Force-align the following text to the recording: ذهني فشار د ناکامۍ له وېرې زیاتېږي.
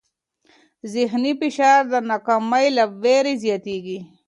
ذهني 0.93 1.31
فشار 1.39 1.81
د 1.93 1.95
ناکامۍ 2.09 2.67
له 2.77 2.83
وېرې 3.01 3.33
زیاتېږي. 3.43 3.99